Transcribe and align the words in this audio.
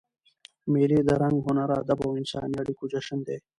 مېلې 0.71 0.99
د 1.07 1.09
رنګ، 1.21 1.37
هنر، 1.47 1.69
ادب 1.81 1.99
او 2.05 2.11
انساني 2.19 2.55
اړیکو 2.61 2.83
جشن 2.91 3.19
دئ. 3.27 3.37